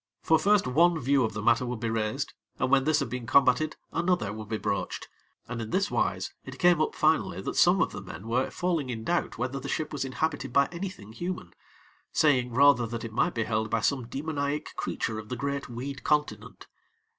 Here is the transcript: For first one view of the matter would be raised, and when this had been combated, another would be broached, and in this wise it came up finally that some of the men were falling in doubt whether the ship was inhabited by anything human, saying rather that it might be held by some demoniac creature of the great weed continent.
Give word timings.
For 0.23 0.39
first 0.39 0.65
one 0.65 0.99
view 0.99 1.23
of 1.23 1.33
the 1.33 1.43
matter 1.43 1.63
would 1.63 1.79
be 1.79 1.91
raised, 1.91 2.33
and 2.57 2.71
when 2.71 2.85
this 2.85 3.01
had 3.01 3.09
been 3.11 3.27
combated, 3.27 3.75
another 3.91 4.33
would 4.33 4.49
be 4.49 4.57
broached, 4.57 5.07
and 5.47 5.61
in 5.61 5.69
this 5.69 5.91
wise 5.91 6.33
it 6.43 6.57
came 6.57 6.81
up 6.81 6.95
finally 6.95 7.39
that 7.43 7.55
some 7.55 7.83
of 7.83 7.91
the 7.91 8.01
men 8.01 8.27
were 8.27 8.49
falling 8.49 8.89
in 8.89 9.03
doubt 9.03 9.37
whether 9.37 9.59
the 9.59 9.69
ship 9.69 9.93
was 9.93 10.03
inhabited 10.03 10.51
by 10.51 10.67
anything 10.71 11.13
human, 11.13 11.53
saying 12.11 12.51
rather 12.51 12.87
that 12.87 13.03
it 13.03 13.13
might 13.13 13.35
be 13.35 13.43
held 13.43 13.69
by 13.69 13.81
some 13.81 14.07
demoniac 14.07 14.73
creature 14.75 15.19
of 15.19 15.29
the 15.29 15.35
great 15.35 15.69
weed 15.69 16.03
continent. 16.03 16.65